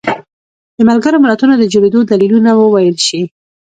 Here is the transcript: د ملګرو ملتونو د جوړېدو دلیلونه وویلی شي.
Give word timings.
د 0.75 0.77
ملګرو 0.89 1.23
ملتونو 1.25 1.53
د 1.57 1.63
جوړېدو 1.73 1.99
دلیلونه 2.11 2.51
وویلی 2.55 3.01
شي. 3.07 3.21